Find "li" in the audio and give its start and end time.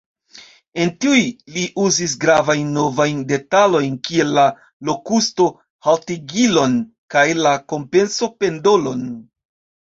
1.57-1.65